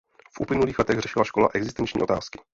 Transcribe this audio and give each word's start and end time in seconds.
V 0.33 0.39
uplynulých 0.41 0.79
letech 0.79 0.99
řešila 0.99 1.25
škola 1.25 1.49
existenční 1.53 2.01
otázky. 2.01 2.39